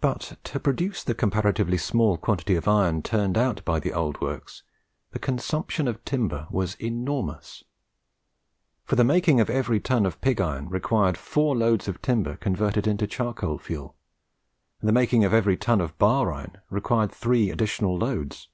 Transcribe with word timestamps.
But 0.00 0.38
to 0.42 0.58
produce 0.58 1.04
the 1.04 1.14
comparatively 1.14 1.78
small 1.78 2.16
quantity 2.18 2.56
of 2.56 2.66
iron 2.66 3.00
turned 3.00 3.38
out 3.38 3.64
by 3.64 3.78
the 3.78 3.92
old 3.92 4.20
works, 4.20 4.64
the 5.12 5.20
consumption 5.20 5.86
of 5.86 6.04
timber 6.04 6.48
was 6.50 6.74
enormous; 6.80 7.62
for 8.82 8.96
the 8.96 9.04
making 9.04 9.38
of 9.38 9.48
every 9.48 9.78
ton 9.78 10.04
of 10.04 10.20
pig 10.20 10.40
iron 10.40 10.68
required 10.68 11.16
four 11.16 11.54
loads 11.56 11.86
of 11.86 12.02
timber 12.02 12.34
converted 12.36 12.88
into 12.88 13.06
charcoal 13.06 13.56
fuel, 13.56 13.94
and 14.80 14.88
the 14.88 14.92
making 14.92 15.22
of 15.24 15.32
every 15.32 15.56
ton 15.56 15.80
of 15.80 15.96
bar 15.96 16.32
iron 16.32 16.60
required 16.68 17.12
three 17.12 17.48
additional 17.50 17.96
loads. 17.96 18.48